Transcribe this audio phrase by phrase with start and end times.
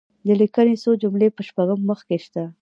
[0.25, 2.43] د لیکني څو جملې په شپږم مخ کې شته.